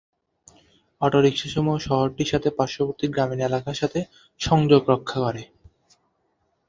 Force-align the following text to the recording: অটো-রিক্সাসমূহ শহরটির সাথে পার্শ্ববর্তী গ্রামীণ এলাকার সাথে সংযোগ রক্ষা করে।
অটো-রিক্সাসমূহ 1.01 1.75
শহরটির 1.79 2.31
সাথে 2.31 2.49
পার্শ্ববর্তী 2.57 3.05
গ্রামীণ 3.07 3.39
এলাকার 3.39 3.79
সাথে 3.81 3.99
সংযোগ 4.39 4.81
রক্ষা 4.89 5.17
করে। 5.19 5.43